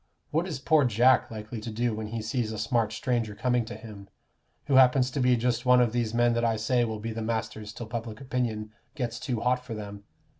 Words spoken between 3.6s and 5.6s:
to him, who happens to be